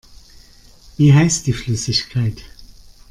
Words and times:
Wie 0.97 1.13
heißt 1.13 1.45
die 1.45 1.53
Flüssigkeit? 1.53 2.41